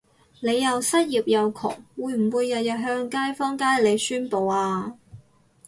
[0.39, 4.97] 你又失業又窮會唔會日日向街坊街里宣佈吖？